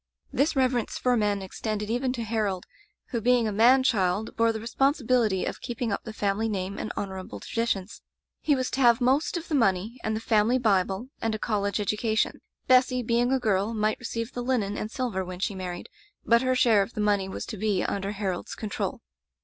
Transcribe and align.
"This 0.33 0.55
reverence 0.55 0.97
for 0.97 1.15
men 1.15 1.43
extended 1.43 1.91
even 1.91 2.11
to 2.13 2.23
Harold, 2.23 2.65
who, 3.11 3.21
being 3.21 3.47
a 3.47 3.51
* 3.51 3.51
man 3.61 3.83
child,' 3.83 4.35
bore 4.35 4.51
the 4.51 4.59
responsibility 4.59 5.45
of 5.45 5.61
keeping 5.61 5.91
up 5.91 6.05
the 6.05 6.11
family 6.11 6.49
name 6.49 6.79
and 6.79 6.91
honorable 6.97 7.39
traditions. 7.39 8.01
He 8.39 8.55
was 8.55 8.71
to 8.71 8.81
have 8.81 8.99
most 8.99 9.37
of 9.37 9.47
the 9.47 9.53
money, 9.53 9.99
and 10.03 10.15
the 10.15 10.19
family 10.19 10.57
Bible, 10.57 11.09
and 11.21 11.35
a 11.35 11.37
college 11.37 11.79
education; 11.79 12.41
Bessy, 12.65 13.03
being 13.03 13.31
a 13.31 13.37
girl, 13.37 13.75
might 13.75 13.99
receive 13.99 14.31
the 14.33 14.41
linen 14.41 14.75
and 14.75 14.89
silver, 14.89 15.23
when 15.23 15.37
she 15.39 15.53
married; 15.53 15.87
but 16.25 16.41
her 16.41 16.55
share 16.55 16.81
of 16.81 16.93
the 16.95 16.99
money 17.01 17.29
was 17.29 17.45
to 17.45 17.55
be 17.57 17.83
under 17.83 18.13
Harold's 18.13 18.55
control. 18.55 19.01